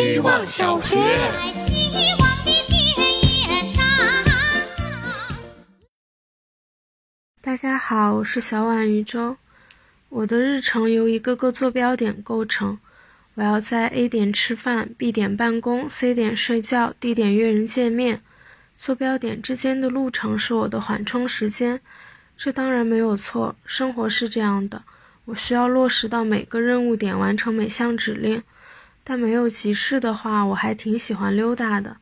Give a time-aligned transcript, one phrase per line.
[0.00, 0.96] 希望小学。
[7.42, 9.36] 大家好，我是小婉于舟。
[10.08, 12.78] 我的日程由一个个坐标点构成。
[13.34, 18.22] 我要在 A 点吃饭，B 点办公，C 点睡觉，D 点约人见面。
[18.76, 21.78] 坐标点之间的路程是我的缓冲时间。
[22.38, 24.82] 这当然没有错，生活是这样的。
[25.26, 28.42] 我需要落实到每个任务点，完成每项指令。
[29.04, 31.96] 但没有急事的话，我还挺喜欢溜达的，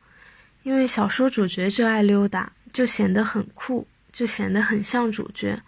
[0.63, 3.87] 因为小说主角就爱溜达，就显得很酷。
[4.11, 5.61] 就显得很像主角。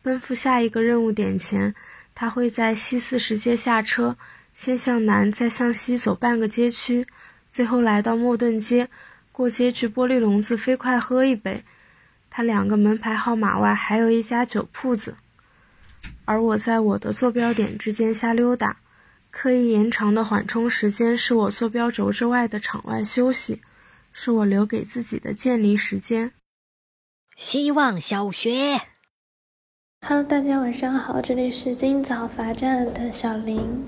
[0.00, 1.74] 奔赴下一个任务点前，
[2.14, 4.16] 他会在西四十街下车，
[4.54, 7.06] 先向南，再向西走半个街区，
[7.52, 8.88] 最后来到莫顿街，
[9.32, 11.62] 过街去玻璃笼子飞快喝一杯。
[12.30, 15.14] 他两个门牌号码外还有一家酒铺子。
[16.24, 18.78] 而我在我的坐标点之间瞎溜达，
[19.36, 23.60] 刻意延长的缓冲时间是我坐标轴之外的场外休息，
[24.12, 26.30] 是我留给自己的建立时间。
[27.34, 28.80] 希望小学
[30.06, 33.84] ，Hello，大家晚上好，这里是今早罚站的小林。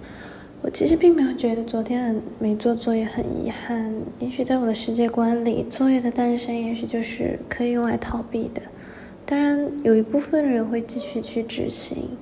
[0.62, 8.60] 我其实并没有觉得昨天没做作业很遗憾，也许在我的世界观里，作业的诞生也许就是可以用来逃避的。
[9.25, 12.19] 当然，有一部分人会继续去执行。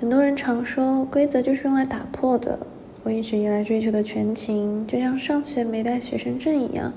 [0.00, 2.56] 很多人常说，规则就是用来打破的。
[3.02, 6.92] 我一直以来追求的全勤，就像上学没带学生证一样。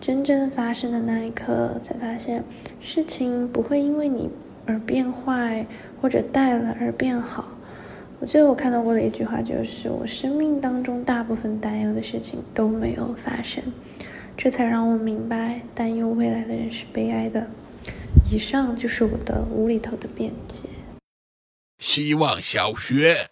[0.00, 2.42] 真正发生的那一刻，才发现
[2.80, 4.28] 事情不会因为你
[4.66, 5.64] 而变坏，
[6.02, 7.44] 或者带了而变好。
[8.18, 13.62] 我记得我看到过的一句话就是：我生命当中大部分担忧的事情都没有发生，
[14.36, 17.46] 这才让我明白，担忧未来的人是悲哀的。
[18.32, 20.64] 以上就是我的无厘头的辩解。
[21.80, 23.30] 希望小学，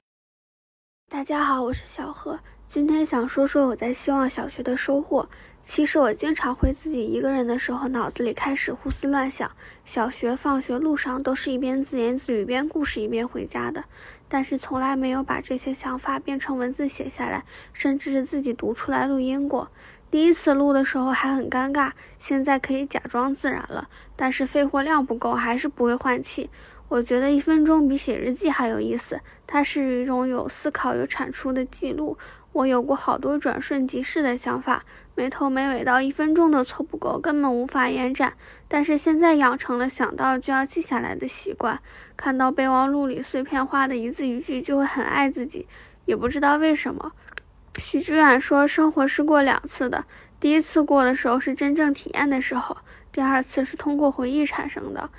[1.11, 5.29] 大家好，我是小何，今天想说说我在希望小学的收获。
[5.63, 9.53] 其实我经常会自己一个人的时候，脑子里开始胡思乱想。
[9.85, 13.85] 小学放学路上都是一边自言自语编故事一边回家的，
[14.29, 17.45] 但是从来没有把这些想法变成文字写下来，
[17.75, 19.71] 甚至是自己读出来录音过。
[20.11, 26.49] 第一次录的时候还很尴尬，现在可以假装自然了，但是肺活量不够，还是不会换气。
[26.89, 32.17] 我觉得一分钟比写日记还有意思，它是一种有思考、有产出的记录。
[32.53, 34.83] 我有过好多转瞬即逝的想法，
[35.15, 38.33] 没头没尾到一分钟都凑不够，根本无法延展。
[38.67, 41.79] 但是现在养成了想到就要记下来的习惯，
[42.17, 45.69] 看到备忘录里碎片化的一字一句，就会很爱自己。
[46.07, 47.13] 也不知道为什么。
[47.77, 50.07] 许志远说，生活是过两次的，
[50.41, 52.79] 第一次过的时候是真正体验的时候，
[53.13, 55.11] 第二次是通过回忆产生的。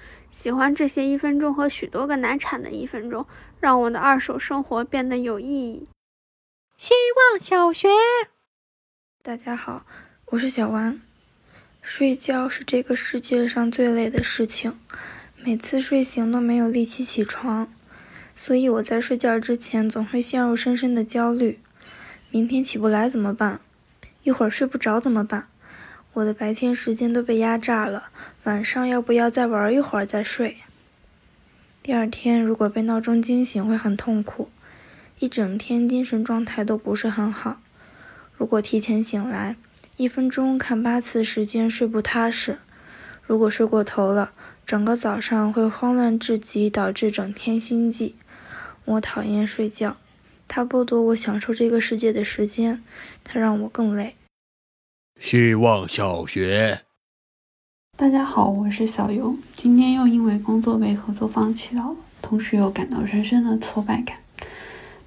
[0.42, 3.26] 喜欢这些一分钟和许多个难产的一分钟，
[3.60, 5.90] 让我的二手生活变得有意义。
[6.78, 6.94] 希
[7.34, 7.90] 望小学，
[9.22, 9.86] 大家好，
[10.28, 11.02] 我是小丸。
[11.82, 14.80] 睡觉是这个世界上最累的事情，
[15.44, 17.70] 每次睡醒都没有力气起床，
[18.34, 21.60] 所以我在睡觉之前总会陷入深深的焦虑：
[22.30, 23.60] 明天起不来怎么办？
[24.24, 25.50] 一会儿睡不着怎么办？
[26.14, 28.10] 我的白天时间都被压榨了，
[28.50, 30.58] 晚上要不要再玩一会儿再睡？
[31.84, 34.50] 第二天如果被闹钟惊醒，会很痛苦。
[35.20, 37.62] 一整天精神状态都不是很好。
[38.36, 39.56] 如果提前醒来，
[39.98, 42.58] 一分钟看八次时间睡不踏实。
[43.22, 44.32] 如果睡过头了，
[44.66, 48.16] 整个早上会慌乱至极，导致整天心悸。
[48.86, 49.98] 我讨厌睡觉，
[50.48, 52.84] 它剥夺我享受这个世界的时间，
[53.24, 54.16] 它让我更累。
[55.20, 56.82] 希望小学，
[58.00, 59.36] 大家好，我是小游。
[59.54, 64.16] 今天又因为工作被合作方气到了，同时又感到深深的挫败感。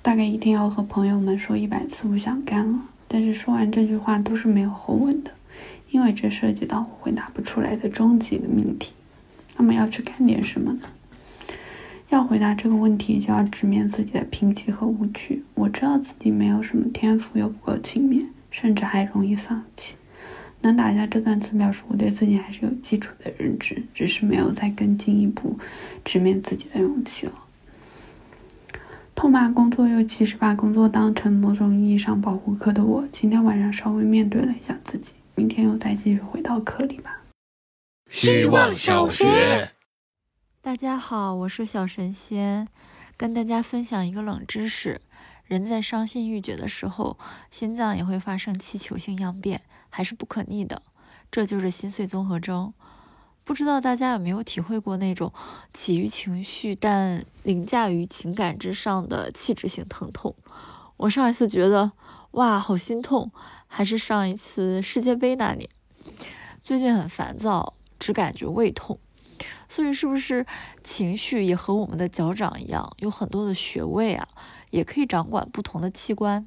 [0.02, 5.30] 大概一天要和朋友们说一百次不想干了，但是说完这句话都是没有后文的，
[5.90, 8.92] 因为这涉及到我回答不出来的终极的命题。
[9.56, 10.80] 那么要去干点什么呢？
[12.10, 15.42] 要回答这个问题，就要直面自己的贫瘠和无趣。
[15.54, 19.94] 我知道自己没有什么天赋，又不够勤勉，甚至还容易丧气。
[20.62, 25.58] 能打下这段词，表示我对自己还是有基础的认知，只是没有再更进一步
[26.04, 27.32] 直面自己的勇气了。
[29.14, 37.20] 痛骂工作，又其实把工作当成某种意义上保护课的我，今天晚上稍微面对了一下自己，明天又再继续回到课里吧。
[38.10, 39.70] 希望小学，
[40.60, 42.68] 大家好，我是小神仙，
[43.16, 45.00] 跟大家分享一个冷知识：
[45.44, 47.18] 人在伤心欲绝的时候，
[47.50, 49.62] 心脏也会发生气球性样变，
[49.94, 50.80] 还是不可逆的，
[51.30, 52.72] 这就是心碎综合征。
[53.44, 55.32] 不知道大家有没有体会过那种
[55.74, 60.34] 起于情绪但凌驾于情感之上的气质性疼痛？
[60.96, 61.92] 我上一次觉得
[62.30, 63.30] 哇，好心痛，
[63.66, 65.68] 还是上一次世界杯那年。
[66.62, 68.98] 最近很烦躁，只感觉胃痛。
[69.68, 70.46] 所以是不是
[70.84, 74.28] 情绪也和我们的脚掌一样，有很多的穴位啊，
[74.70, 76.46] 也可以掌管不同的器官？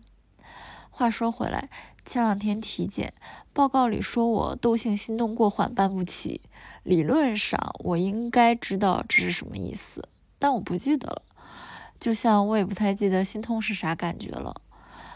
[0.98, 1.68] 话说回来，
[2.06, 3.14] 前两天体检
[3.52, 6.40] 报告里说我窦性心动过缓办不起，
[6.84, 10.08] 理论上我应该知道这是什么意思，
[10.40, 11.22] 但我不记得了。
[12.00, 14.62] 就像我也不太记得心痛是啥感觉了。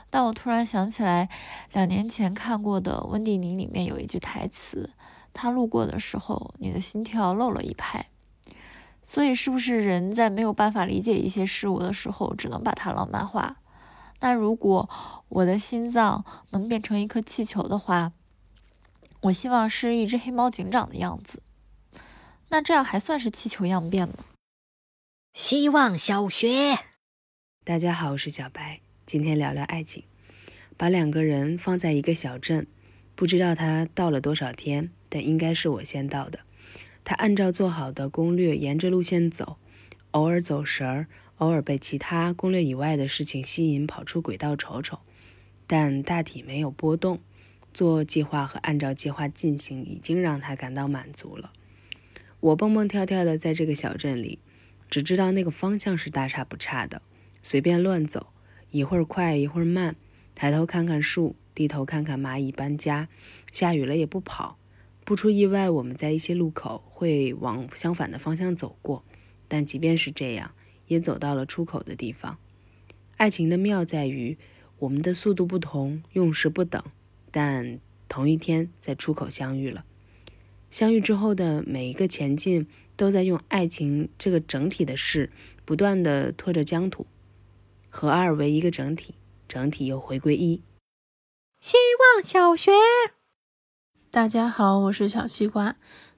[0.09, 1.29] 但我突然想起来，
[1.71, 4.89] 两年前看过的《温蒂尼》里面有一句台词，
[5.31, 8.05] 他路过的时候，你的心跳漏了一拍。
[9.01, 13.55] 所以，是不是人在没有办法理解一些事物的时候，只能把它浪漫化？
[14.21, 14.89] 那如果
[15.29, 18.11] 我的心脏能变成一颗气球的话，
[19.21, 21.41] 我希望是一只黑猫警长的样子。
[22.49, 24.15] 那这样还算是气球样变吗？
[25.33, 26.79] 希望小学，
[27.63, 30.03] 大家好，我是小白，今天聊聊爱情。
[30.75, 32.65] 把两个人放在一个小镇，
[33.15, 36.39] 不知道他到了多少天，但应该是我先到的。
[37.03, 39.57] 他按照做好的攻略沿着路线走，
[40.11, 41.07] 偶尔走神儿，
[41.39, 44.99] 偶尔被其他攻略以外的事情吸引，跑出轨道瞅瞅。
[45.65, 47.19] 但大体没有波动，
[47.73, 51.53] 做计划和按照计划进行已经让他感到满足了。
[52.41, 54.39] 我蹦蹦跳跳的在这个小镇里，
[54.89, 57.01] 只知道那个方向是大差不差的，
[57.41, 58.33] 随便乱走，
[58.71, 59.95] 一会儿快一会儿慢，
[60.35, 63.07] 抬头看看树，低头看看蚂蚁搬家，
[63.53, 64.57] 下雨了也不跑。
[65.05, 69.05] 不出意外，我们在一些路口会往相反的方向走过，
[69.47, 70.51] 但即便是这样，
[70.89, 72.37] 也走到了出口的地方。
[73.15, 74.37] 爱情的妙在于。
[74.79, 76.81] 我们的速度不同，用时不等，
[77.31, 79.83] 但同一天在出口相遇了。
[80.71, 82.65] 相遇之后的每一个前进，
[82.95, 85.33] 都在用爱情这个整体的事，
[85.65, 87.05] 不断的拖着疆土，
[87.89, 89.15] 合二为一个整体，
[89.49, 90.61] 整体又回归一。
[91.59, 91.75] 希
[92.15, 92.71] 望小学，
[94.09, 95.75] 大家好，我是小西瓜。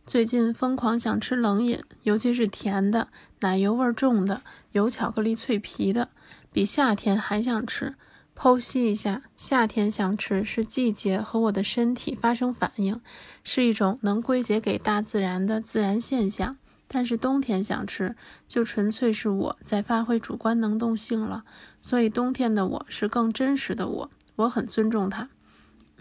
[0.08, 3.08] 最近疯狂想吃冷饮，尤其是甜的，
[3.42, 6.10] 奶油味重的，有巧克力脆皮的，
[6.52, 7.96] 比夏天还想吃。
[8.36, 13.00] 剖析一下，夏天想吃是季节和我的身体发生反应，
[13.44, 16.58] 是一种能归结给大自然的自然现象。
[16.88, 18.16] 但是冬天想吃，
[18.48, 21.44] 就纯粹是我在发挥主观能动性了。
[21.82, 25.30] 所以冬天的我是更真实的我，我很尊重它。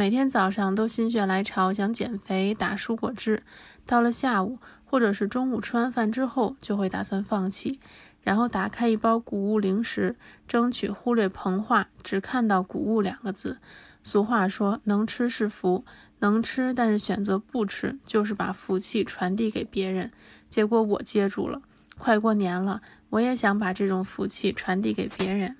[0.01, 3.43] 每天早上都心血来潮想减肥，打蔬果汁，
[3.85, 7.79] 到了下午或者是中午吃完饭之后，就会打算放弃。
[8.23, 10.17] 然后打开一包谷物零食，
[10.49, 13.59] 争取忽略膨化，只看到“谷物”两个字。
[14.03, 15.85] 俗话说：“能吃是福，
[16.21, 20.11] 能吃但是选择不吃，就是把福气传递给别人。”
[20.49, 21.61] 结果我接住了。
[21.99, 22.81] 快过年了，
[23.11, 25.59] 我也想把这种福气传递给别人。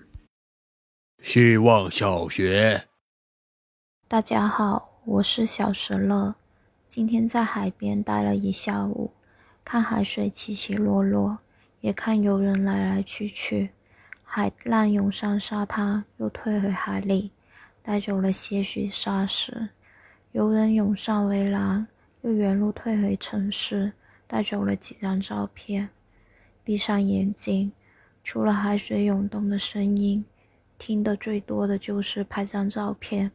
[1.23, 2.87] 希望小学，
[4.11, 6.35] 大家好，我是小石乐。
[6.89, 9.13] 今天在海边待了一下午，
[9.65, 11.39] 看海水起起落落。
[11.81, 13.71] 也看游人来来去去，
[14.25, 17.31] 海浪涌上沙滩，又退回海里，
[17.85, 19.69] 带走了些许沙石；
[20.33, 21.87] 游人涌上围栏，
[22.23, 23.93] 又原路退回城市，
[24.27, 25.91] 带走了几张照片。
[26.65, 27.71] 闭上眼睛，
[28.25, 30.25] 除了海水涌动的声音，
[30.77, 33.31] 听得最多的就是拍张照片。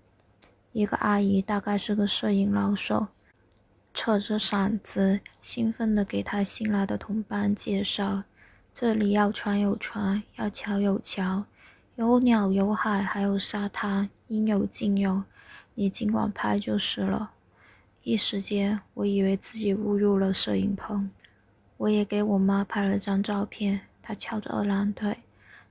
[0.75, 3.07] 一个阿姨，大概是个摄影老手，
[3.94, 8.26] 扯着嗓子，兴奋地给她新来的同伴介绍。
[8.73, 11.45] 这里要船有船，要桥有桥，
[11.95, 15.23] 有鸟有海，还有沙滩，应有尽有。
[15.76, 17.31] 你尽管拍就是了。
[18.04, 21.09] 一时间，我以为自己误入了摄影棚。
[21.78, 25.19] 我也给我妈拍了张照片，她翘着二郎腿，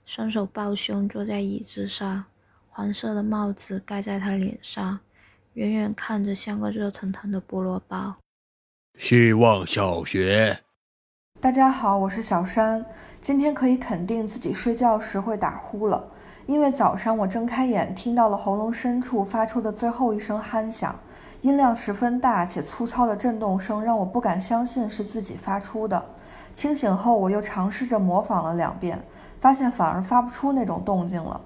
[0.06, 2.24] 双手抱胸坐在椅子上，
[2.76, 4.98] 黄色的帽子盖在他脸上，
[5.52, 8.12] 远远看着像个热腾腾的菠萝包。
[8.98, 10.58] 希望小学。
[11.40, 12.84] 大家好，我是小山。
[13.20, 16.04] 今天可以肯定自己睡觉时会打呼了，
[16.46, 20.98] 因为早上我睁开眼，听到了喉咙深处发出的最后一声鼾响，
[21.42, 26.04] 音量十分大且粗糙的震动声让我不敢相信是自己发出的。
[26.52, 29.00] 清醒后，我又尝试着模仿了两遍，
[29.38, 31.40] 发现反而发不出那种动静了。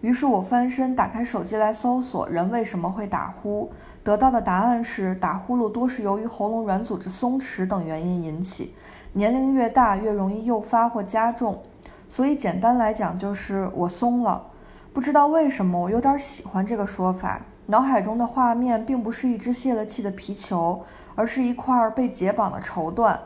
[0.00, 3.70] 于是我翻身打开手机来搜索人为什么会打呼，
[4.04, 8.74] 得到的答案是打呼噜多是由于喉咙软组织松弛等原因引起。
[9.14, 11.60] 年龄越大，越容易诱发或加重，
[12.08, 14.46] 所以简单来讲就是我松了。
[14.92, 17.40] 不知道为什么，我有点喜欢这个说法。
[17.66, 20.80] 脑海中的画面并不是一只泄了气的皮球，
[21.14, 23.18] 而是一块被解绑的绸缎，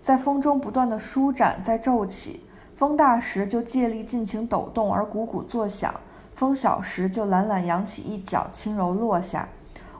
[0.00, 2.44] 在风中不断的舒展，在皱起。
[2.74, 5.92] 风大时就借力尽情抖动而鼓鼓作响，
[6.34, 9.48] 风小时就懒懒扬起一角，轻柔落下。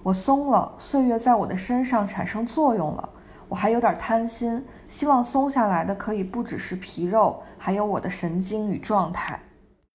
[0.03, 3.09] 我松了，岁月在我的身上产生作用了。
[3.49, 9.41] 我还有点贪心，希望松下来的可以不只是皮肉，还有我的神经与状态。